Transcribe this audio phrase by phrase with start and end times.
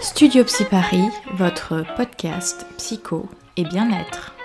[0.00, 4.37] Studio Psy Paris, votre podcast psycho et bien-être.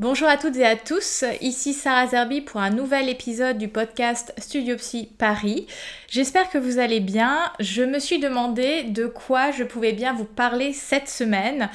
[0.00, 4.32] Bonjour à toutes et à tous, ici Sarah Zerbi pour un nouvel épisode du podcast
[4.38, 5.66] Studio Psy Paris.
[6.08, 7.40] J'espère que vous allez bien.
[7.58, 11.68] Je me suis demandé de quoi je pouvais bien vous parler cette semaine,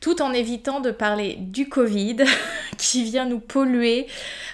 [0.00, 2.16] tout en évitant de parler du Covid
[2.78, 4.06] qui vient nous polluer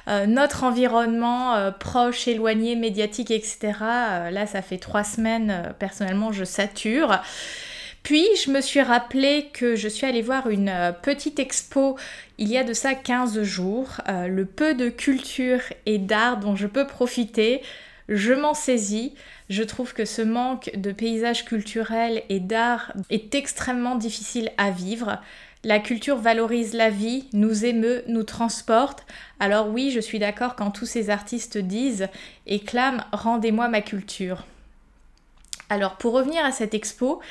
[0.09, 3.73] euh, notre environnement euh, proche, éloigné, médiatique, etc.
[3.83, 7.21] Euh, là, ça fait trois semaines, personnellement, je sature.
[8.03, 11.97] Puis je me suis rappelé que je suis allée voir une euh, petite expo
[12.39, 14.01] il y a de ça 15 jours.
[14.09, 17.63] Euh, le peu de culture et d'art dont je peux profiter,
[18.09, 19.15] je m'en saisis.
[19.49, 25.21] Je trouve que ce manque de paysages culturels et d'art est extrêmement difficile à vivre.
[25.63, 29.07] La culture valorise la vie, nous émeut, nous transporte.
[29.39, 32.09] Alors oui, je suis d'accord quand tous ces artistes disent
[32.49, 34.45] et clament Rendez-moi ma culture.
[35.73, 37.23] Alors pour revenir à cette expo,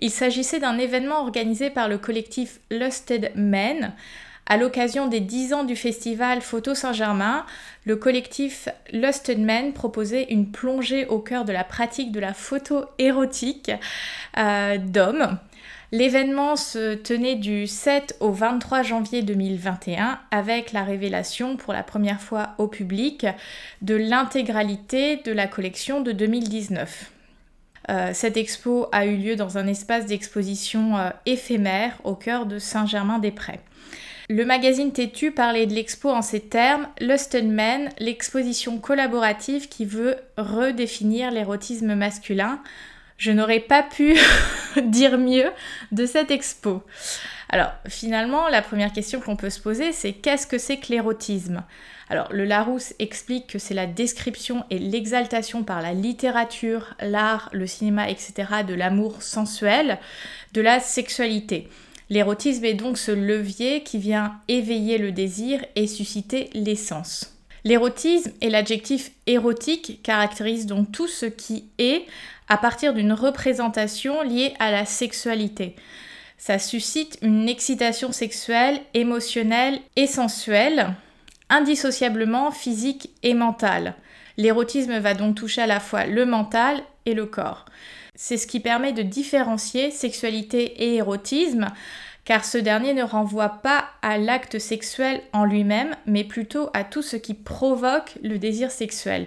[0.00, 3.92] il s'agissait d'un événement organisé par le collectif Lusted Men.
[4.46, 7.46] À l'occasion des 10 ans du festival Photo Saint-Germain,
[7.84, 12.84] le collectif Lusted Men proposait une plongée au cœur de la pratique de la photo
[12.98, 13.70] érotique
[14.38, 15.38] euh, d'hommes.
[15.92, 22.20] L'événement se tenait du 7 au 23 janvier 2021 avec la révélation pour la première
[22.20, 23.24] fois au public
[23.82, 27.12] de l'intégralité de la collection de 2019.
[27.90, 32.58] Euh, cette expo a eu lieu dans un espace d'exposition euh, éphémère au cœur de
[32.58, 33.60] Saint-Germain-des-Prés.
[34.30, 40.16] Le magazine Tétu parlait de l'expo en ces termes Lust Men, l'exposition collaborative qui veut
[40.38, 42.60] redéfinir l'érotisme masculin.
[43.18, 44.16] Je n'aurais pas pu
[44.82, 45.50] dire mieux
[45.92, 46.82] de cette expo.
[47.50, 51.62] Alors finalement, la première question qu'on peut se poser, c'est qu'est-ce que c'est que l'érotisme?
[52.08, 57.66] Alors le Larousse explique que c'est la description et l'exaltation par la littérature, l'art, le
[57.66, 58.34] cinéma, etc.
[58.66, 59.98] de l'amour sensuel,
[60.52, 61.68] de la sexualité.
[62.10, 67.38] L'érotisme est donc ce levier qui vient éveiller le désir et susciter l'essence.
[67.64, 72.04] L'érotisme et l'adjectif érotique caractérisent donc tout ce qui est
[72.48, 75.74] à partir d'une représentation liée à la sexualité
[76.44, 80.94] ça suscite une excitation sexuelle, émotionnelle et sensuelle,
[81.54, 83.94] indissociablement physique et mentale.
[84.36, 87.64] L'érotisme va donc toucher à la fois le mental et le corps.
[88.16, 91.68] C'est ce qui permet de différencier sexualité et érotisme,
[92.24, 97.02] car ce dernier ne renvoie pas à l'acte sexuel en lui-même, mais plutôt à tout
[97.02, 99.26] ce qui provoque le désir sexuel,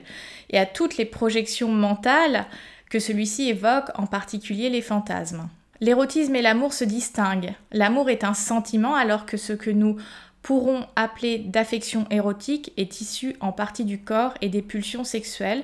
[0.50, 2.46] et à toutes les projections mentales
[2.90, 5.48] que celui-ci évoque, en particulier les fantasmes.
[5.80, 7.54] L'érotisme et l'amour se distinguent.
[7.72, 9.98] L'amour est un sentiment alors que ce que nous
[10.42, 15.64] pourrons appeler d'affection érotique est issu en partie du corps et des pulsions sexuelles,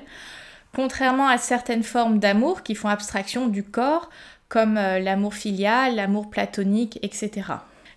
[0.74, 4.10] contrairement à certaines formes d'amour qui font abstraction du corps,
[4.48, 7.30] comme euh, l'amour filial, l'amour platonique, etc.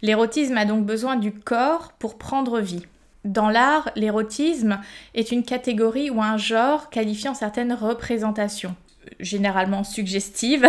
[0.02, 2.86] L'érotisme a donc besoin du corps pour prendre vie.
[3.26, 4.80] Dans l'art, l'érotisme
[5.14, 8.76] est une catégorie ou un genre qualifiant certaines représentations
[9.20, 10.68] généralement suggestives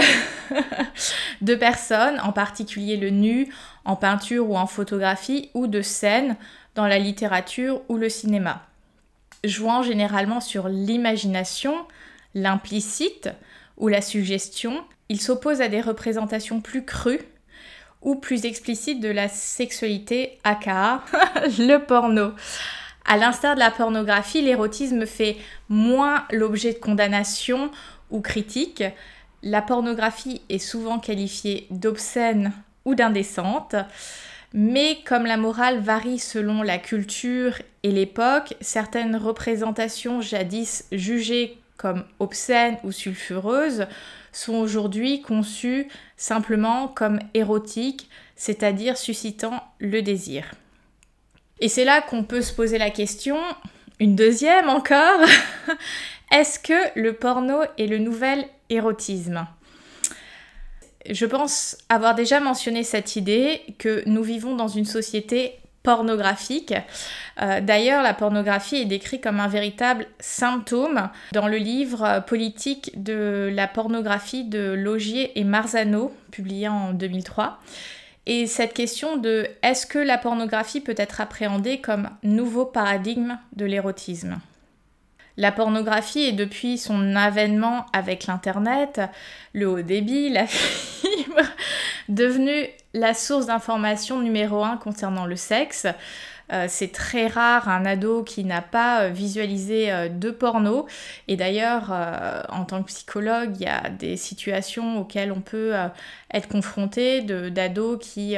[1.40, 3.52] de personnes, en particulier le nu,
[3.88, 6.36] en peinture ou en photographie, ou de scènes
[6.74, 8.62] dans la littérature ou le cinéma.
[9.44, 11.74] Jouant généralement sur l'imagination,
[12.34, 13.30] l'implicite
[13.78, 17.24] ou la suggestion, il s'oppose à des représentations plus crues
[18.02, 21.02] ou plus explicites de la sexualité, aka
[21.58, 22.32] le porno.
[23.06, 25.38] À l'instar de la pornographie, l'érotisme fait
[25.70, 27.70] moins l'objet de condamnation
[28.10, 28.84] ou critique,
[29.42, 32.52] la pornographie est souvent qualifiée d'obscène
[32.88, 33.76] ou d'indécente,
[34.54, 42.04] mais comme la morale varie selon la culture et l'époque, certaines représentations jadis jugées comme
[42.18, 43.86] obscènes ou sulfureuses
[44.32, 50.54] sont aujourd'hui conçues simplement comme érotiques, c'est-à-dire suscitant le désir.
[51.60, 53.38] Et c'est là qu'on peut se poser la question,
[54.00, 55.20] une deuxième encore,
[56.32, 59.46] est-ce que le porno est le nouvel érotisme?
[61.08, 66.74] Je pense avoir déjà mentionné cette idée que nous vivons dans une société pornographique.
[67.40, 73.50] Euh, d'ailleurs, la pornographie est décrite comme un véritable symptôme dans le livre politique de
[73.54, 77.58] la pornographie de Logier et Marzano, publié en 2003.
[78.26, 83.64] Et cette question de est-ce que la pornographie peut être appréhendée comme nouveau paradigme de
[83.64, 84.40] l'érotisme?
[85.38, 89.00] La pornographie est depuis son avènement avec l'Internet,
[89.52, 91.42] le haut débit, la fibre,
[92.08, 95.86] devenue la source d'information numéro un concernant le sexe.
[96.52, 100.86] Euh, c'est très rare un ado qui n'a pas euh, visualisé de porno.
[101.28, 101.92] Et d'ailleurs,
[102.48, 105.74] en tant que psychologue, il y a des situations auxquelles on peut
[106.32, 108.36] être confronté d'ados qui,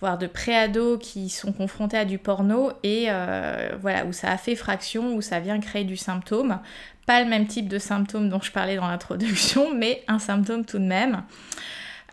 [0.00, 3.08] voire de pré-ados qui sont confrontés à du porno et
[3.80, 6.58] voilà, où ça a fait fraction, où ça vient créer du symptôme.
[7.06, 10.78] Pas le même type de symptôme dont je parlais dans l'introduction, mais un symptôme tout
[10.78, 11.22] de même.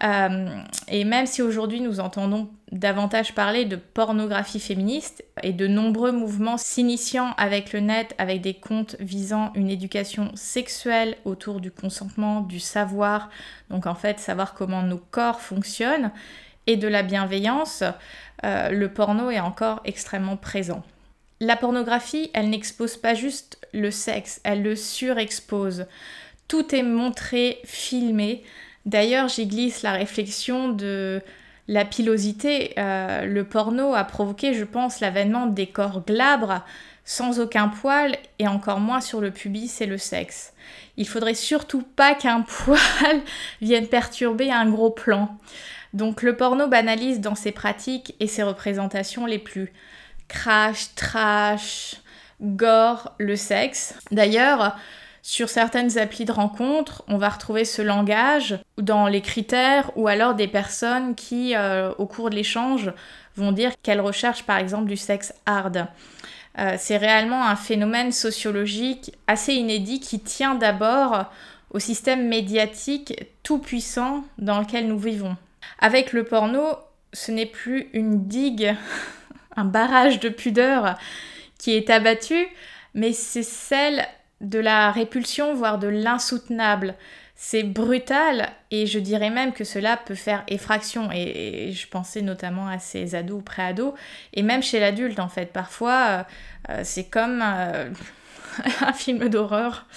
[0.04, 6.12] Euh, et même si aujourd'hui nous entendons davantage parler de pornographie féministe et de nombreux
[6.12, 12.42] mouvements s'initiant avec le net, avec des comptes visant une éducation sexuelle autour du consentement,
[12.42, 13.30] du savoir,
[13.70, 16.12] donc en fait savoir comment nos corps fonctionnent,
[16.68, 17.84] et de la bienveillance,
[18.44, 20.84] euh, le porno est encore extrêmement présent.
[21.40, 25.88] La pornographie, elle n'expose pas juste le sexe, elle le surexpose.
[26.48, 28.44] Tout est montré, filmé,
[28.86, 31.22] D'ailleurs, j'y glisse la réflexion de
[31.68, 32.74] la pilosité.
[32.78, 36.66] Euh, le porno a provoqué, je pense, l'avènement des corps glabres,
[37.06, 40.54] sans aucun poil, et encore moins sur le pubis et le sexe.
[40.98, 43.22] Il faudrait surtout pas qu'un poil
[43.62, 45.38] vienne perturber un gros plan.
[45.94, 49.74] Donc le porno banalise dans ses pratiques et ses représentations les plus
[50.28, 51.96] crash, trash,
[52.42, 53.96] gore, le sexe.
[54.12, 54.78] D'ailleurs,
[55.24, 60.34] sur certaines applis de rencontres, on va retrouver ce langage dans les critères ou alors
[60.34, 62.92] des personnes qui, euh, au cours de l'échange,
[63.36, 65.88] vont dire qu'elles recherchent par exemple du sexe hard.
[66.58, 71.26] Euh, c'est réellement un phénomène sociologique assez inédit qui tient d'abord
[71.70, 75.38] au système médiatique tout puissant dans lequel nous vivons.
[75.80, 76.64] Avec le porno,
[77.14, 78.76] ce n'est plus une digue,
[79.56, 80.98] un barrage de pudeur
[81.58, 82.48] qui est abattu,
[82.96, 84.06] mais c'est celle
[84.42, 86.96] de la répulsion, voire de l'insoutenable.
[87.36, 91.10] C'est brutal et je dirais même que cela peut faire effraction.
[91.12, 93.94] Et, je pensais notamment à ces ados ou pré-ados
[94.34, 95.48] et même chez l'adulte en fait.
[95.48, 96.24] Parfois, euh,
[96.70, 97.90] euh, c'est comme euh,
[98.82, 99.88] un film d'horreur.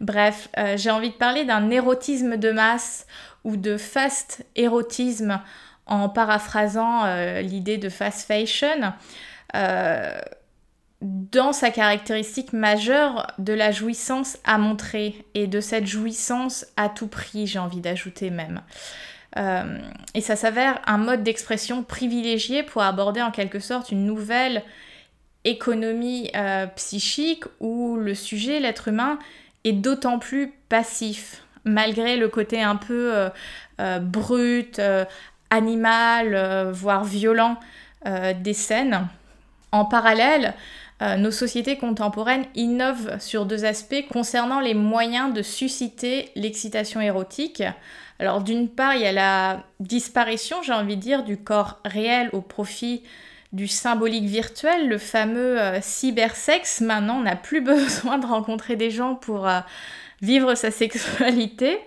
[0.00, 3.08] Bref, j'ai envie de parler d'un érotisme de masse
[3.42, 5.40] ou de fast érotisme
[5.86, 7.04] en paraphrasant
[7.40, 8.92] l'idée de fast fashion
[11.00, 17.06] dans sa caractéristique majeure de la jouissance à montrer et de cette jouissance à tout
[17.06, 18.62] prix, j'ai envie d'ajouter même.
[19.36, 19.78] Euh,
[20.14, 24.62] et ça s'avère un mode d'expression privilégié pour aborder en quelque sorte une nouvelle
[25.44, 29.18] économie euh, psychique où le sujet, l'être humain,
[29.64, 33.30] est d'autant plus passif, malgré le côté un peu
[33.80, 34.80] euh, brut,
[35.50, 37.56] animal, voire violent
[38.04, 39.08] des scènes.
[39.70, 40.54] En parallèle,
[41.00, 47.62] euh, nos sociétés contemporaines innovent sur deux aspects concernant les moyens de susciter l'excitation érotique.
[48.18, 52.30] Alors d'une part, il y a la disparition, j'ai envie de dire, du corps réel
[52.32, 53.02] au profit
[53.52, 56.80] du symbolique virtuel, le fameux euh, cybersex.
[56.80, 59.60] Maintenant, on n'a plus besoin de rencontrer des gens pour euh,
[60.20, 61.78] vivre sa sexualité.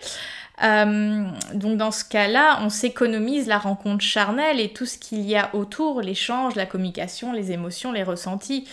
[0.59, 5.50] Donc dans ce cas-là, on s'économise la rencontre charnelle et tout ce qu'il y a
[5.56, 8.68] autour, l'échange, la communication, les émotions, les ressentis.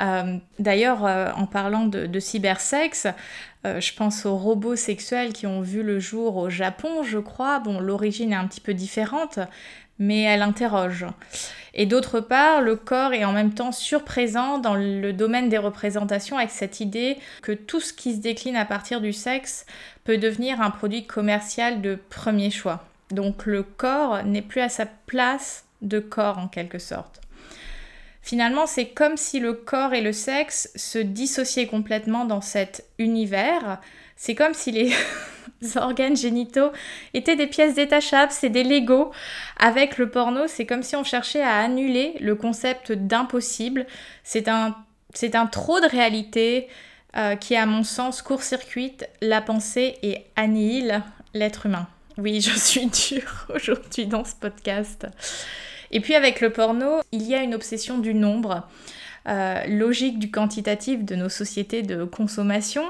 [0.00, 3.06] Euh, d'ailleurs, euh, en parlant de, cybersex,
[3.66, 7.58] euh, je pense aux robots sexuels qui ont vu le jour au Japon, je crois.
[7.60, 9.38] Bon, l'origine est un petit peu différente,
[9.98, 11.06] mais elle interroge.
[11.74, 16.36] Et d'autre part, le corps est en même temps surprésent dans le domaine des représentations
[16.36, 19.64] avec cette idée que tout ce qui se décline à partir du sexe
[20.04, 22.84] peut devenir un produit commercial de premier choix.
[23.10, 27.20] Donc le corps n'est plus à sa place de corps en quelque sorte.
[28.22, 33.80] Finalement, c'est comme si le corps et le sexe se dissociaient complètement dans cet univers.
[34.18, 34.92] C'est comme si les
[35.76, 36.72] organes génitaux
[37.14, 39.12] étaient des pièces détachables, c'est des Legos.
[39.58, 43.86] Avec le porno, c'est comme si on cherchait à annuler le concept d'impossible.
[44.24, 44.76] C'est un,
[45.14, 46.68] c'est un trop de réalité
[47.16, 51.86] euh, qui, à mon sens, court-circuite la pensée et annihile l'être humain.
[52.18, 55.06] Oui, je suis dure aujourd'hui dans ce podcast.
[55.92, 58.68] Et puis avec le porno, il y a une obsession du nombre,
[59.28, 62.84] euh, logique du quantitatif de nos sociétés de consommation,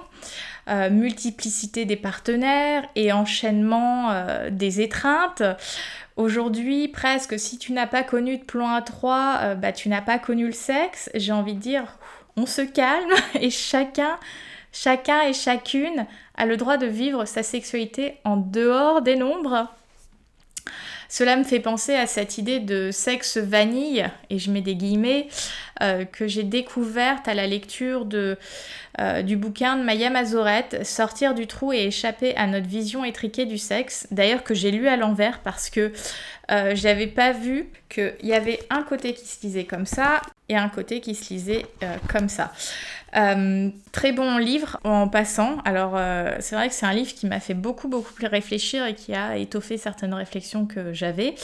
[0.69, 5.43] euh, multiplicité des partenaires et enchaînement euh, des étreintes.
[6.17, 10.19] Aujourd'hui, presque, si tu n'as pas connu de plan à 3, bah, tu n'as pas
[10.19, 11.11] connu le sexe.
[11.15, 11.97] J'ai envie de dire,
[12.37, 14.19] on se calme et chacun,
[14.73, 16.07] chacun et chacune
[16.37, 19.69] a le droit de vivre sa sexualité en dehors des nombres.
[21.09, 25.29] Cela me fait penser à cette idée de sexe vanille, et je mets des guillemets,
[25.81, 31.47] euh, que j'ai découverte à la lecture euh, du bouquin de Maya Mazorette, Sortir du
[31.47, 34.07] trou et échapper à notre vision étriquée du sexe.
[34.11, 35.93] D'ailleurs que j'ai lu à l'envers parce que
[36.50, 40.57] euh, j'avais pas vu qu'il y avait un côté qui se lisait comme ça et
[40.57, 41.67] un côté qui se lisait
[42.09, 42.53] comme ça.
[43.12, 45.59] Très bon livre en passant.
[45.65, 45.99] Alors
[46.41, 49.37] c'est vrai que c'est un livre qui m'a fait beaucoup beaucoup réfléchir et qui a
[49.37, 51.35] étoffé certaines réflexions que j'avais.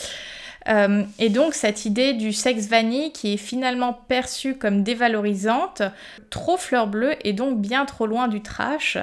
[0.69, 5.83] Euh, et donc cette idée du sexe vanille qui est finalement perçue comme dévalorisante,
[6.31, 8.99] trop fleur bleue et donc bien trop loin du trash.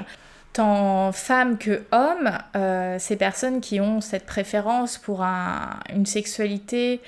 [0.53, 6.99] Tant femmes que hommes, euh, ces personnes qui ont cette préférence pour une sexualité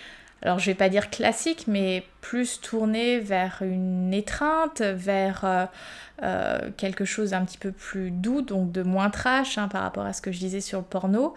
[0.44, 5.66] alors je vais pas dire classique, mais plus tournée vers une étreinte, vers euh,
[6.22, 10.06] euh, quelque chose d'un petit peu plus doux, donc de moins trash hein, par rapport
[10.06, 11.34] à ce que je disais sur le porno.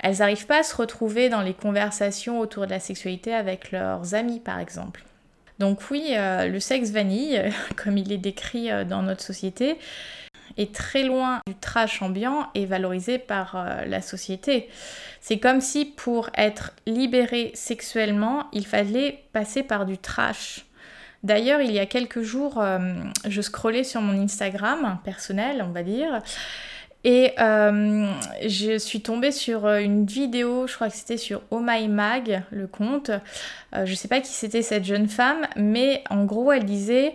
[0.00, 4.14] Elles n'arrivent pas à se retrouver dans les conversations autour de la sexualité avec leurs
[4.14, 5.04] amis, par exemple.
[5.60, 7.40] Donc oui, euh, le sexe vanille,
[7.76, 9.78] comme il est décrit dans notre société,
[10.58, 14.68] est très loin du trash ambiant et valorisé par euh, la société.
[15.20, 20.66] C'est comme si pour être libéré sexuellement, il fallait passer par du trash.
[21.22, 22.94] D'ailleurs, il y a quelques jours, euh,
[23.26, 26.20] je scrollais sur mon Instagram personnel, on va dire,
[27.04, 28.12] et euh,
[28.46, 32.66] je suis tombée sur une vidéo, je crois que c'était sur Oh My Mag, le
[32.66, 33.10] compte.
[33.72, 37.14] je sais pas qui c'était cette jeune femme, mais en gros, elle disait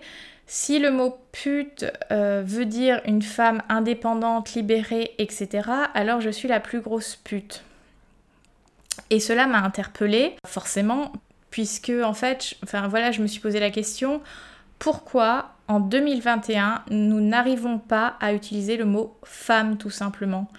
[0.56, 6.48] si le mot pute euh, veut dire une femme indépendante, libérée, etc., alors je suis
[6.48, 7.64] la plus grosse pute.
[9.10, 11.12] Et cela m'a interpellée, forcément,
[11.50, 14.22] puisque en fait, enfin voilà, je me suis posé la question
[14.78, 20.52] pourquoi en 2021 nous n'arrivons pas à utiliser le mot femme tout simplement?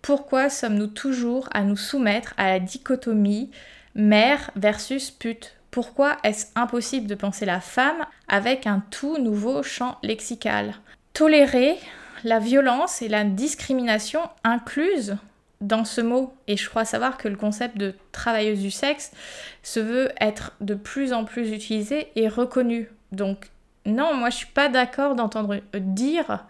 [0.00, 3.50] Pourquoi sommes-nous toujours à nous soumettre à la dichotomie
[3.94, 5.57] mère versus pute?
[5.78, 10.74] Pourquoi est-ce impossible de penser la femme avec un tout nouveau champ lexical?
[11.12, 11.78] Tolérer
[12.24, 15.18] la violence et la discrimination incluses
[15.60, 19.12] dans ce mot, et je crois savoir que le concept de travailleuse du sexe
[19.62, 22.90] se veut être de plus en plus utilisé et reconnu.
[23.12, 23.48] Donc
[23.86, 26.44] non, moi je suis pas d'accord d'entendre dire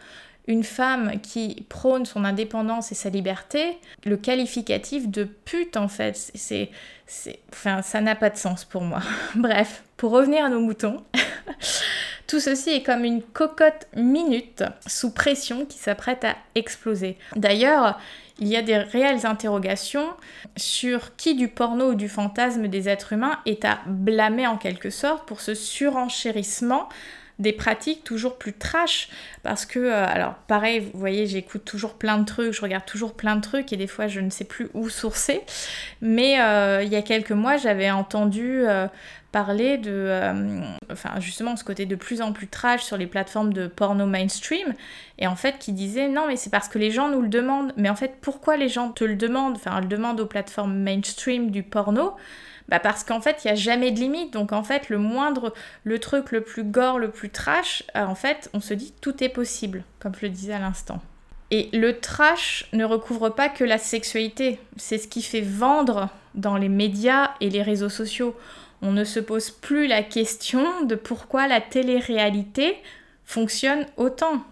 [0.48, 6.32] une femme qui prône son indépendance et sa liberté, le qualificatif de pute en fait,
[6.34, 6.70] c'est,
[7.06, 9.00] ça n'a pas de sens pour moi.
[9.36, 11.04] Bref, pour revenir à nos moutons,
[12.26, 17.18] tout ceci est comme une cocotte minute sous pression qui s'apprête à exploser.
[17.36, 18.00] D'ailleurs,
[18.38, 20.08] il y a des réelles interrogations
[20.56, 24.90] sur qui du porno ou du fantasme des êtres humains est à blâmer en quelque
[24.90, 26.88] sorte pour ce surenchérissement
[27.38, 29.08] des pratiques toujours plus trash
[29.42, 33.14] parce que, euh, alors pareil, vous voyez, j'écoute toujours plein de trucs, je regarde toujours
[33.14, 35.42] plein de trucs et des fois je ne sais plus où sourcer.
[36.00, 38.88] Mais euh, il y a quelques mois, j'avais entendu euh,
[39.30, 40.10] parler de,
[40.90, 44.74] enfin justement, ce côté de plus en plus trash sur les plateformes de porno mainstream
[45.18, 47.72] et en fait qui disait non mais c'est parce que les gens nous le demandent.
[47.76, 49.54] Mais en fait, pourquoi les gens te le demandent?
[49.54, 52.14] Enfin, le demandent aux plateformes mainstream du porno
[52.68, 54.32] bah parce qu'en fait, il n'y a jamais de limite.
[54.32, 58.14] Donc en fait, le moindre, le truc le plus gore, le plus trash, euh, en
[58.14, 61.00] fait, on se dit tout est possible, comme je le disais à l'instant.
[61.50, 64.60] Et le trash ne recouvre pas que la sexualité.
[64.76, 68.36] C'est ce qui fait vendre dans les médias et les réseaux sociaux.
[68.82, 72.76] On ne se pose plus la question de pourquoi la télé-réalité
[73.24, 74.44] fonctionne autant.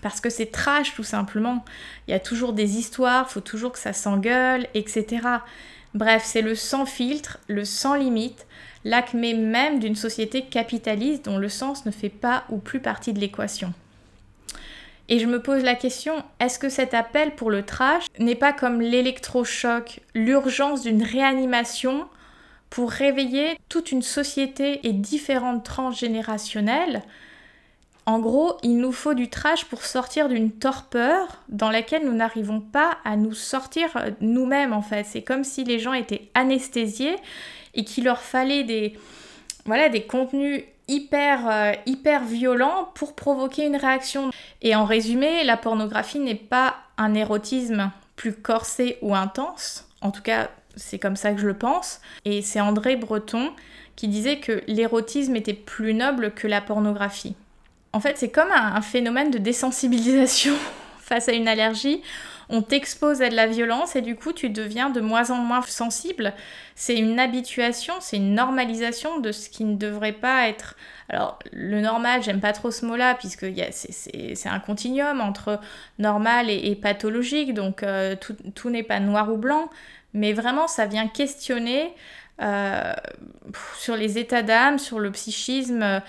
[0.00, 1.64] Parce que c'est trash tout simplement.
[2.06, 5.20] Il y a toujours des histoires, faut toujours que ça s'engueule, etc.
[5.94, 8.46] Bref, c'est le sans filtre, le sans limite,
[8.84, 13.20] l'acmé même d'une société capitaliste dont le sens ne fait pas ou plus partie de
[13.20, 13.72] l'équation.
[15.08, 18.52] Et je me pose la question, est-ce que cet appel pour le trash n'est pas
[18.52, 22.06] comme l'électrochoc, l'urgence d'une réanimation
[22.68, 27.02] pour réveiller toute une société et différentes tranches générationnelles
[28.08, 32.62] en gros, il nous faut du trash pour sortir d'une torpeur dans laquelle nous n'arrivons
[32.62, 35.04] pas à nous sortir euh, nous-mêmes en fait.
[35.04, 37.16] C'est comme si les gens étaient anesthésiés
[37.74, 38.98] et qu'il leur fallait des,
[39.66, 44.30] voilà, des contenus hyper, euh, hyper violents pour provoquer une réaction.
[44.62, 49.86] Et en résumé, la pornographie n'est pas un érotisme plus corsé ou intense.
[50.00, 52.00] En tout cas, c'est comme ça que je le pense.
[52.24, 53.52] Et c'est André Breton
[53.96, 57.36] qui disait que l'érotisme était plus noble que la pornographie.
[57.92, 60.54] En fait, c'est comme un, phénomène de désensibilisation
[61.00, 62.02] face à une allergie.
[62.50, 65.60] On t'expose à de la violence et du coup, tu deviens de moins en moins
[65.62, 66.32] sensible.
[66.74, 70.74] C'est une habituation, c'est une normalisation de ce qui ne devrait pas être.
[71.10, 75.60] Alors, le normal, j'aime pas trop ce mot-là, puisque c'est un continuum entre
[75.98, 79.68] normal et, pathologique, donc euh, tout, tout n'est pas noir ou blanc.
[80.14, 81.94] mais vraiment ça vient questionner
[82.40, 82.94] euh,
[83.78, 86.00] sur les états d'âme, sur le psychisme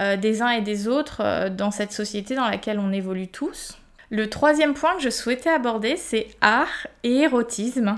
[0.00, 3.78] euh, des uns et des autres euh, dans cette société dans laquelle on évolue tous.
[4.10, 7.96] Le troisième point que je souhaitais aborder, c'est art et érotisme.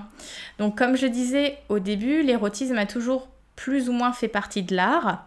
[0.59, 4.75] Donc comme je disais au début, l'érotisme a toujours plus ou moins fait partie de
[4.75, 5.27] l'art.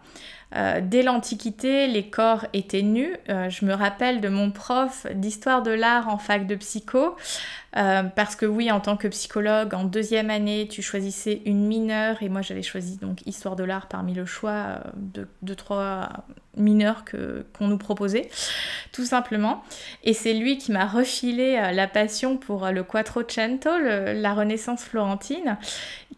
[0.56, 3.16] Euh, dès l'Antiquité, les corps étaient nus.
[3.28, 7.16] Je me rappelle de mon prof d'histoire de l'art en fac de psycho,
[7.76, 12.22] euh, parce que oui, en tant que psychologue, en deuxième année, tu choisissais une mineure,
[12.22, 16.08] et moi j'avais choisi donc histoire de l'art parmi le choix de, de trois
[16.56, 18.28] mineurs que, qu'on nous proposait,
[18.92, 19.64] tout simplement.
[20.04, 25.56] Et c'est lui qui m'a refilé la passion pour le Quattrocento, la Renaissance florentine,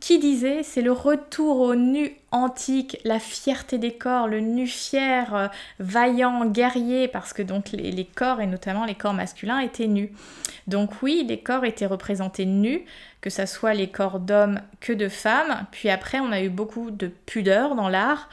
[0.00, 5.34] qui disait c'est le retour au nu antique, la fierté des corps, le nu fier,
[5.34, 5.46] euh,
[5.78, 10.12] vaillant, guerrier, parce que donc les, corps, et notamment les corps masculins, étaient nus.
[10.66, 12.84] Donc oui, les corps étaient représentés nus,
[13.20, 15.66] que ce soit les corps d'hommes que de femmes.
[15.70, 18.28] Puis après, on a eu beaucoup de pudeur dans l'art.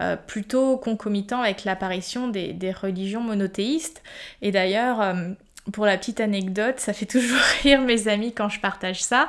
[0.00, 4.02] Euh, plutôt concomitant avec l'apparition des, religions monothéistes.
[4.40, 5.32] Et d'ailleurs, euh,
[5.74, 9.28] pour la petite anecdote, ça fait toujours rire mes amis quand je partage ça.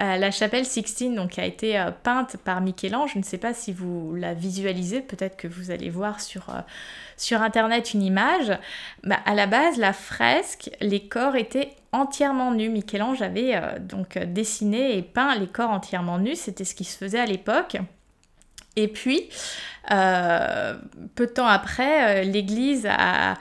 [0.00, 3.12] Euh, la chapelle Sixtine, donc, a été peinte par Michel-Ange.
[3.14, 6.48] Je ne sais pas si vous la visualisez, peut-être que vous allez voir sur,
[7.16, 8.52] sur internet une image.
[9.04, 12.70] Bah, à la base, la fresque, les corps étaient entièrement nus.
[12.70, 16.36] Michel-Ange avait donc dessiné et peint les corps entièrement nus.
[16.36, 17.78] C'était ce qui se faisait à l'époque.
[18.74, 19.28] Et puis,
[19.90, 20.74] euh,
[21.14, 23.34] peu de temps après, euh, l'Église a,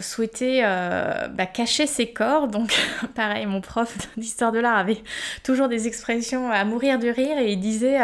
[0.00, 2.48] souhaité euh, bah, cacher ses corps.
[2.48, 2.74] Donc,
[3.14, 5.02] pareil, mon prof d'histoire de l'art avait
[5.42, 7.98] toujours des expressions à mourir de rire et il disait,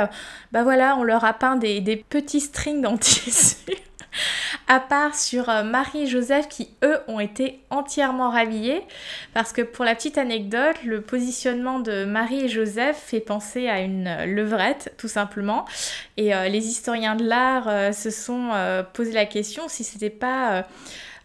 [0.52, 3.56] bah voilà, on leur a peint des, des petits strings en tissu
[4.68, 8.82] à part sur euh, Marie et Joseph qui, eux, ont été entièrement rhabillés.
[9.32, 13.80] Parce que pour la petite anecdote, le positionnement de Marie et Joseph fait penser à
[13.80, 15.64] une euh, levrette, tout simplement.
[16.18, 18.50] Et euh, les historiens de l'art se sont
[18.92, 20.64] posé la question si c'était pas...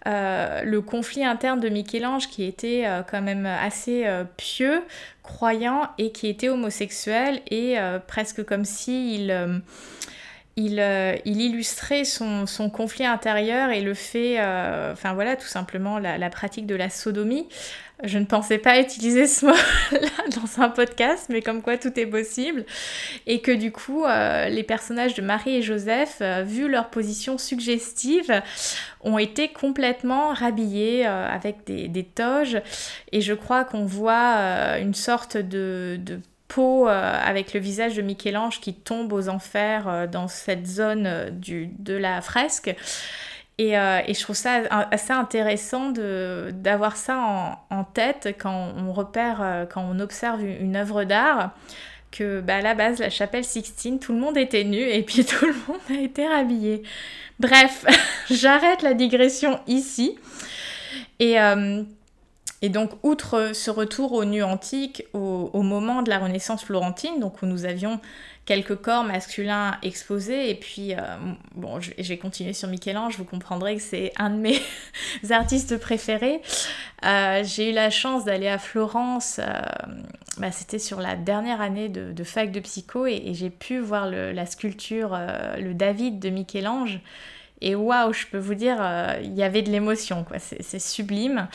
[0.06, 4.06] le conflit interne de Michel-Ange qui était quand même assez
[4.38, 4.82] pieux,
[5.24, 9.62] croyant et qui était homosexuel et presque comme si il
[10.60, 16.30] euh, il, illustrait son, conflit intérieur et le fait, euh, enfin voilà, tout simplement la,
[16.30, 17.48] pratique de la sodomie.
[18.04, 22.06] Je ne pensais pas utiliser ce mot-là dans un podcast, mais comme quoi tout est
[22.06, 22.66] possible.
[23.26, 28.42] Et que du coup, euh, les personnages de Marie et Joseph, vu leur position suggestive,
[29.02, 32.62] ont été complètement rhabillés avec des, toges.
[33.12, 36.00] Et je crois qu'on voit une sorte de
[36.60, 41.30] euh, avec le visage de Michel-Ange qui tombe aux enfers euh, dans cette zone euh,
[41.32, 42.76] de la fresque.
[43.60, 49.86] Et, je trouve ça assez intéressant d'avoir ça en, en, tête quand on repère, quand
[49.88, 51.52] on observe une, œuvre d'art,
[52.12, 55.24] que bah, à la base, la chapelle Sixtine, tout le monde était nu et puis
[55.26, 56.82] tout le monde a été rhabillé.
[57.40, 57.86] Bref,
[58.32, 60.18] j'arrête la digression ici.
[61.20, 61.38] Et
[62.64, 67.42] et donc, outre ce retour au nu antique, au, moment de la Renaissance florentine, donc
[67.42, 68.00] où nous avions
[68.46, 71.00] quelques corps masculins exposés, et puis, euh,
[71.56, 74.62] bon, j'ai continué sur Michel-Ange, vous comprendrez que c'est un de mes
[75.30, 76.42] artistes préférés.
[77.04, 79.62] Euh, j'ai eu la chance d'aller à Florence, euh,
[80.38, 84.46] bah, c'était sur la dernière année de, fac de psycho, et, j'ai pu voir la
[84.46, 85.20] sculpture,
[85.60, 87.02] le David de Michel-Ange.
[87.60, 88.78] Et waouh, je peux vous dire,
[89.22, 90.38] il y avait de l'émotion, quoi.
[90.40, 91.50] C'est sublime.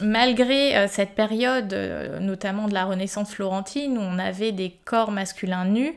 [0.00, 5.10] Malgré euh, cette période, euh, notamment de la Renaissance florentine, où on avait des corps
[5.10, 5.94] masculins nus,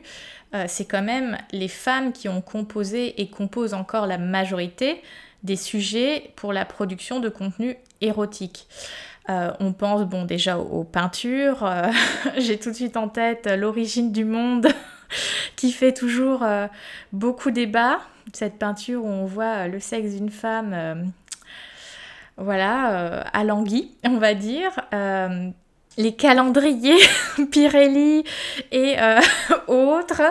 [0.54, 5.00] euh, c'est quand même les femmes qui ont composé et composent encore la majorité
[5.44, 8.66] des sujets pour la production de contenu érotique.
[9.28, 11.68] on pense bon déjà aux, peintures.
[12.36, 14.68] J'ai tout de suite en tête l'origine du monde
[15.56, 16.44] qui fait toujours
[17.12, 17.98] beaucoup débat.
[18.32, 21.12] Cette peinture où on voit le sexe d'une femme
[22.42, 24.72] voilà, euh, à Languy, on va dire.
[24.92, 25.50] Euh,
[25.96, 26.98] les calendriers
[27.50, 28.24] Pirelli
[28.70, 29.20] et euh,
[29.68, 30.22] autres.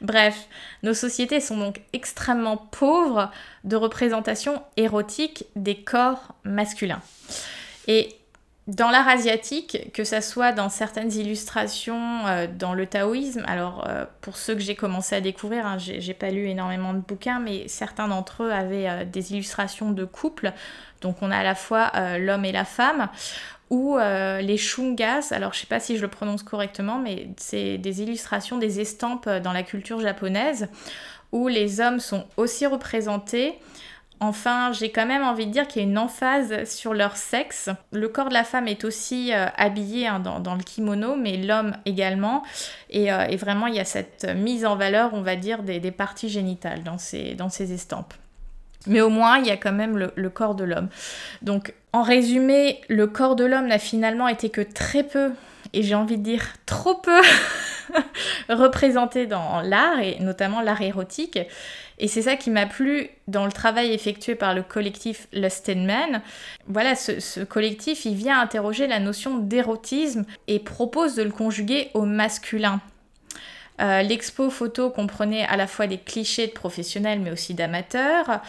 [0.00, 0.48] Bref,
[0.82, 3.30] nos sociétés sont donc extrêmement pauvres
[3.64, 7.02] de représentation érotique des corps masculins.
[7.86, 8.08] Et
[8.66, 12.22] dans l'art asiatique, que ça soit dans certaines illustrations,
[12.56, 13.88] dans le taoïsme, alors
[14.20, 17.66] pour ceux que j'ai commencé à découvrir, hein, j'ai pas lu énormément de bouquins, mais
[17.66, 20.52] certains d'entre eux avaient des illustrations de couples.
[21.00, 23.08] Donc on a à la fois euh, l'homme et la femme,
[23.70, 27.78] ou euh, les shungas, alors je sais pas si je le prononce correctement, mais c'est
[27.78, 30.68] des illustrations, des estampes dans la culture japonaise,
[31.32, 33.58] où les hommes sont aussi représentés
[34.22, 37.70] Enfin, j'ai quand même envie de dire qu'il y a une emphase sur leur sexe.
[37.90, 41.72] Le corps de la femme est aussi euh, habillé hein, dans, le kimono, mais l'homme
[41.86, 42.42] également.
[42.94, 46.28] Euh, et, vraiment, il y a cette mise en valeur, on va dire, des, parties
[46.28, 48.12] génitales dans ces, estampes.
[48.86, 50.88] Mais au moins, il y a quand même le corps de l'homme.
[51.40, 55.32] Donc, en résumé, le corps de l'homme n'a finalement été que très peu,
[55.72, 57.20] et j'ai envie de dire trop peu,
[58.48, 61.38] représenté dans l'art, et notamment l'art érotique.
[61.98, 65.70] Et c'est ça qui m'a plu dans le travail effectué par le collectif Lust.
[66.66, 72.06] Voilà, ce, collectif, il vient interroger la notion d'érotisme et propose de le conjuguer au
[72.06, 72.80] masculin.
[73.80, 78.40] Euh, l'expo photo comprenait à la fois des clichés de professionnels mais aussi d'amateurs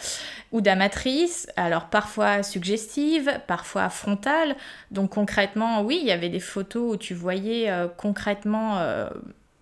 [0.52, 4.56] ou d'amatrices, alors parfois suggestives, parfois frontales.
[4.90, 9.08] Donc concrètement, oui, il y avait des photos où tu voyais euh, concrètement euh,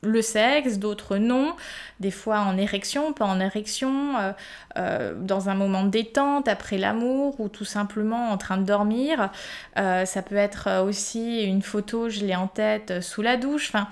[0.02, 1.54] le sexe, d'autres non,
[2.00, 4.32] des fois en érection, pas en érection, euh,
[4.78, 9.30] euh, dans un moment de détente, après l'amour, ou tout simplement en train de dormir.
[9.78, 13.68] Euh, ça peut être aussi une photo, je l'ai en tête, sous la douche.
[13.68, 13.88] Enfin,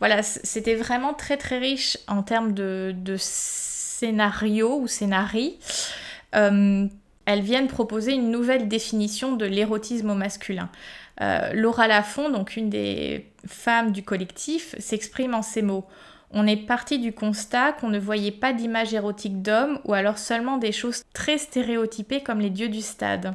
[0.00, 5.58] voilà, c'était vraiment très très riche en termes de, scénario ou scénarii.
[6.32, 10.68] elles viennent proposer une nouvelle définition de l'érotisme au masculin.
[11.20, 15.84] Euh, Laura Lafont, donc une des femmes du collectif, s'exprime en ces mots.
[16.30, 20.56] On est parti du constat qu'on ne voyait pas d'image érotique d'hommes ou alors seulement
[20.56, 23.34] des choses très stéréotypées comme les dieux du stade.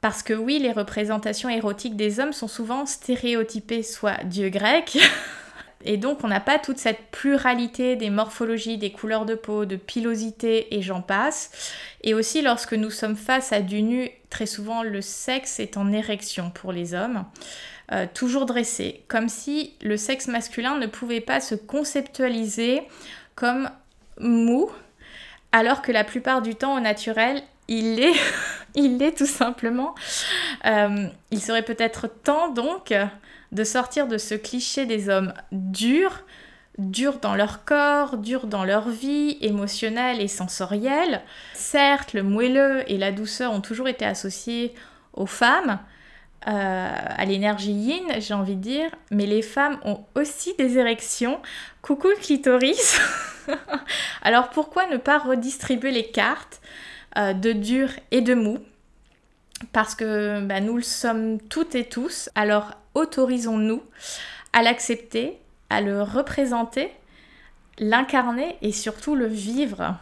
[0.00, 4.98] Parce que oui, les représentations érotiques des hommes sont souvent stéréotypées, soit dieux grecs,
[5.86, 9.76] et donc on n'a pas toute cette pluralité des morphologies, des couleurs de peau, de
[9.76, 11.50] pilosité et j'en passe.
[12.02, 15.92] Et aussi lorsque nous sommes face à du nu, très souvent le sexe est en
[15.92, 17.24] érection pour les hommes.
[17.92, 22.82] Euh, toujours dressé, comme si le sexe masculin ne pouvait pas se conceptualiser
[23.36, 23.70] comme
[24.18, 24.68] mou,
[25.52, 28.18] alors que la plupart du temps au naturel, il l'est,
[28.74, 29.94] il l'est tout simplement.
[30.64, 32.92] Euh, il serait peut-être temps donc
[33.52, 36.24] de sortir de ce cliché des hommes durs,
[36.78, 41.22] durs dans leur corps, durs dans leur vie émotionnelle et sensorielle.
[41.54, 44.74] Certes, le moelleux et la douceur ont toujours été associés
[45.14, 45.78] aux femmes,
[46.48, 51.40] euh, à l'énergie yin, j'ai envie de dire, mais les femmes ont aussi des érections.
[51.82, 53.00] Coucou le clitoris
[54.22, 56.60] Alors pourquoi ne pas redistribuer les cartes
[57.16, 58.58] euh, de dur et de mou?
[59.72, 63.82] Parce que bah, nous le sommes toutes et tous, alors autorisons-nous
[64.52, 65.38] à l'accepter,
[65.70, 66.90] à le représenter,
[67.78, 69.96] l'incarner et surtout le vivre.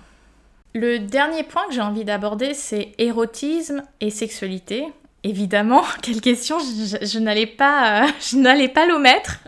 [0.74, 4.86] Le dernier point que j'ai envie d'aborder, c'est érotisme et sexualité.
[5.22, 9.38] Évidemment, quelle question, je, n'allais pas, je n'allais pas l'omettre.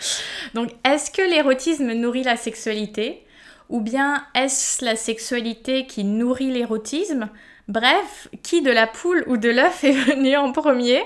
[0.54, 3.24] Donc, est-ce que l'érotisme nourrit la sexualité?
[3.68, 7.28] Ou bien est-ce la sexualité qui nourrit l'érotisme?
[7.70, 11.04] Bref, qui de la poule ou de l'œuf est venu en premier?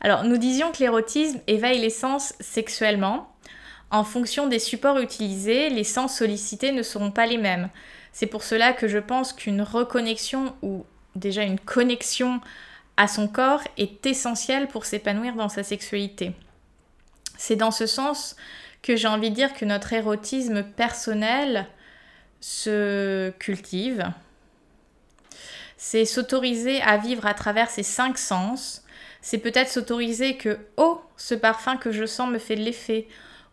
[0.00, 3.32] Alors, nous disions que l'érotisme éveille les sens sexuellement.
[3.92, 7.70] En fonction des supports utilisés, les sens sollicités ne seront pas les mêmes.
[8.12, 12.40] C'est pour cela que je pense qu'une reconnexion ou déjà une connexion
[12.96, 16.32] à son corps est essentielle pour s'épanouir dans sa sexualité.
[17.36, 18.34] C'est dans ce sens
[18.82, 21.68] que j'ai envie de dire que notre érotisme personnel
[22.40, 24.12] se cultive.
[25.78, 28.84] C'est s'autoriser à vivre à travers ses cinq sens,
[29.20, 33.06] c'est peut-être s'autoriser que oh, ce parfum que je sens me fait de l'effet,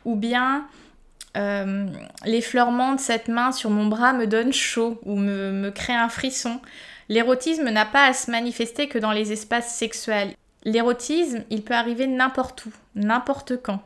[0.06, 0.68] ou bien
[1.38, 1.88] euh,
[2.26, 6.10] l'effleurement de cette main sur mon bras me donne chaud ou me, me crée un
[6.10, 6.60] frisson.
[7.10, 10.34] L'érotisme n'a pas à se manifester que dans les espaces sexuels.
[10.64, 13.82] L'érotisme, il peut arriver n'importe où, n'importe quand.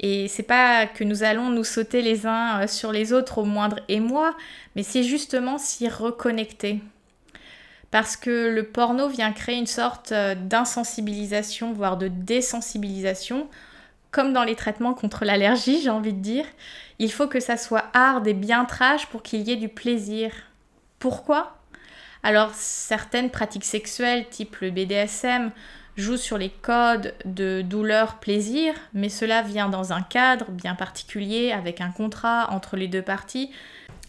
[0.00, 3.44] Et c'est pas que nous allons nous sauter les uns euh, sur les autres au
[3.44, 4.34] moindre émoi,
[4.74, 6.80] mais c'est justement s'y reconnecter
[7.92, 13.48] parce que le porno vient créer une sorte euh, d'insensibilisation, voire de désensibilisation,
[14.10, 16.46] comme dans les traitements contre l'allergie, j'ai envie de dire.
[16.98, 20.32] Il faut que ça soit hard et bien trash pour qu'il y ait du plaisir.
[20.98, 21.58] Pourquoi?
[22.22, 25.50] Alors, certaines pratiques sexuelles, type le BDSM,
[25.96, 31.82] jouent sur les codes de douleur-plaisir, mais cela vient dans un cadre bien particulier, avec
[31.82, 33.50] un contrat entre les deux parties,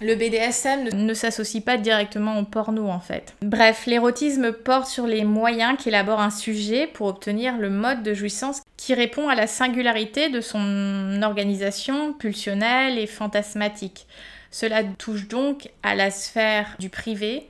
[0.01, 3.35] le BDSM ne, s'associe pas directement au porno en fait.
[3.41, 8.61] Bref, l'érotisme porte sur les moyens qu'élabore un sujet pour obtenir le mode de jouissance
[8.75, 14.07] qui répond à la singularité de son organisation pulsionnelle et fantasmatique.
[14.51, 17.47] Cela touche donc à la sphère du privé,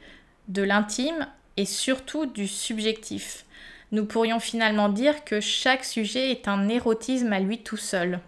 [0.47, 1.27] de l'intime
[1.57, 3.45] et surtout du subjectif.
[3.91, 8.19] Nous pourrions finalement dire que chaque sujet est un érotisme à lui tout seul.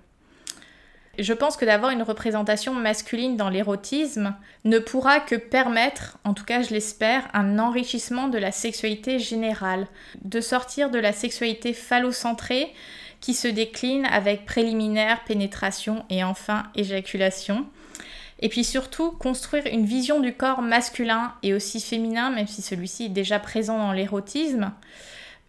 [1.20, 6.46] Je pense que d'avoir une représentation masculine dans l'érotisme ne pourra que permettre, en tout
[6.46, 9.88] cas je l'espère, un enrichissement de la sexualité générale,
[10.24, 12.74] de sortir de la sexualité phallocentrée
[13.22, 17.66] qui se décline avec préliminaire, pénétration et enfin éjaculation.
[18.40, 23.06] Et puis surtout, construire une vision du corps masculin et aussi féminin, même si celui-ci
[23.06, 24.72] est déjà présent dans l'érotisme,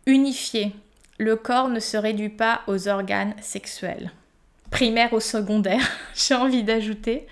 [0.06, 0.72] unifié.
[1.18, 4.12] Le corps ne se réduit pas aux organes sexuels
[4.70, 7.26] primaire au secondaire, j'ai envie d'ajouter.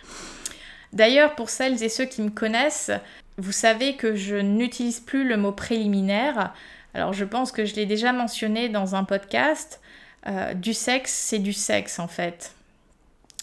[0.92, 2.92] D'ailleurs, pour celles et ceux qui me connaissent,
[3.36, 6.54] vous savez que je n'utilise plus le mot préliminaire.
[6.94, 9.80] Alors je pense que je l'ai déjà mentionné dans un podcast.
[10.26, 12.52] Euh, du sexe, c'est du sexe en fait.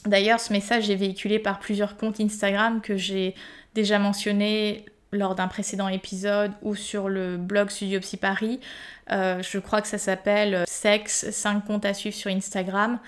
[0.06, 3.36] D'ailleurs, ce message est véhiculé par plusieurs comptes Instagram que j'ai
[3.76, 8.60] déjà mentionné lors d'un précédent épisode ou sur le blog Studio Psy Paris.
[9.12, 13.00] Euh, je crois que ça s'appelle Sexe, 5 comptes à suivre sur Instagram.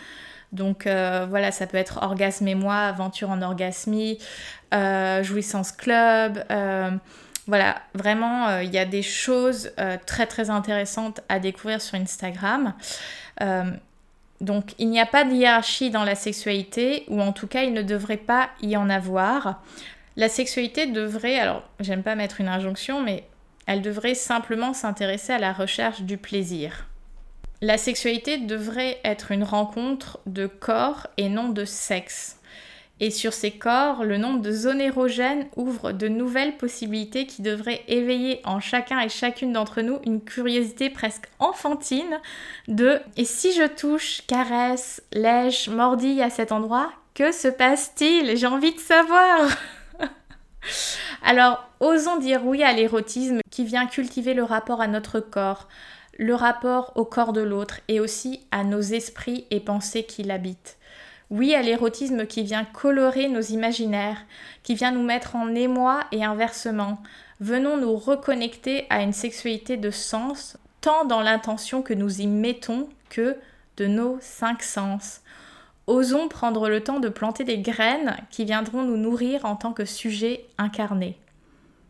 [0.53, 4.19] Donc euh, voilà, ça peut être Orgasme et moi, Aventure en orgasmie,
[4.73, 6.45] euh, Jouissance Club.
[6.51, 6.91] Euh,
[7.47, 9.73] voilà, vraiment, il y a des choses
[10.05, 12.73] très très intéressantes à découvrir sur Instagram.
[14.39, 17.73] donc il n'y a pas de hiérarchie dans la sexualité, ou en tout cas il
[17.73, 19.61] ne devrait pas y en avoir.
[20.15, 23.25] La sexualité devrait, alors j'aime pas mettre une injonction, mais
[23.65, 26.87] elle devrait simplement s'intéresser à la recherche du plaisir.
[27.63, 32.41] La sexualité devrait être une rencontre de corps et non de sexe.
[32.99, 37.85] Et sur ces corps, le nombre de zones érogènes ouvre de nouvelles possibilités qui devraient
[37.87, 42.19] éveiller en chacun et chacune d'entre nous une curiosité presque enfantine
[42.67, 48.35] de et si je touche, caresse, lèche, mordille à cet endroit, que se passe-t-il?
[48.35, 49.47] J'ai envie de savoir!
[51.23, 55.69] Alors, osons dire oui à l'érotisme qui vient cultiver le rapport à notre corps,
[56.17, 60.77] le rapport au corps de l'autre et aussi à nos esprits et pensées qui l'habitent.
[61.29, 64.23] Oui à l'érotisme qui vient colorer nos imaginaires,
[64.61, 67.01] qui vient nous mettre en émoi et inversement.
[67.39, 72.87] Venons nous reconnecter à une sexualité de sens, tant dans l'intention que nous y mettons
[73.09, 73.35] que
[73.77, 75.21] de nos cinq sens.
[75.87, 79.85] Osons prendre le temps de planter des graines qui viendront nous nourrir en tant que
[79.85, 81.17] sujet incarné.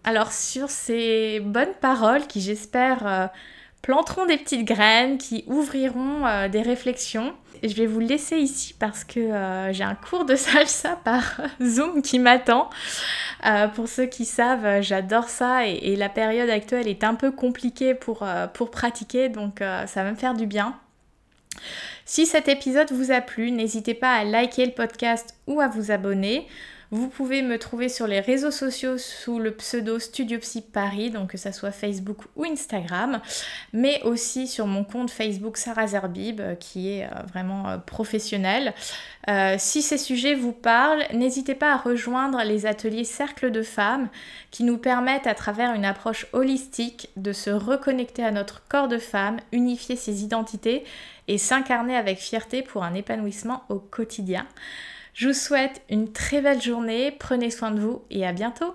[0.04, 3.28] Alors sur ces bonnes paroles qui j'espère euh,
[3.84, 7.34] planteront des petites graines qui ouvriront euh, des réflexions.
[7.62, 12.02] Je vais vous laisser ici parce que euh, j'ai un cours de salsa par Zoom
[12.02, 12.70] qui m'attend.
[13.46, 17.94] Euh, pour ceux qui savent, j'adore ça et, la période actuelle est un peu compliquée
[17.94, 18.26] pour
[18.72, 20.76] pratiquer, donc ça va me faire du bien.
[22.06, 25.92] Si cet épisode vous a plu, n'hésitez pas à liker le podcast ou à vous
[25.92, 26.48] abonner.
[26.94, 31.32] Vous pouvez me trouver sur les réseaux sociaux sous le pseudo Studio Psy Paris, donc
[31.32, 33.20] que ce soit Facebook ou Instagram,
[33.74, 38.76] mais aussi sur mon compte Facebook Sarah Zerbib, euh, qui est euh, vraiment euh, professionnel.
[39.58, 44.10] si ces sujets vous parlent, n'hésitez pas à rejoindre les ateliers Cercle de femmes
[44.52, 49.00] qui nous permettent à travers une approche holistique de se reconnecter à notre corps de
[49.00, 50.84] femme, unifier ses identités
[51.28, 54.46] et s'incarner avec fierté pour un épanouissement au quotidien.
[55.14, 58.74] Je vous souhaite une très belle journée, prenez soin de vous et à bientôt